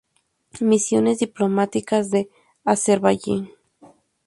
Misiones 0.61 1.19
diplomáticas 1.19 2.09
de 2.09 2.27
Azerbaiyán 2.65 3.51